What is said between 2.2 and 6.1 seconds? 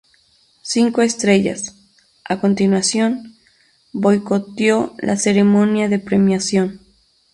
a continuación, boicoteó la ceremonia de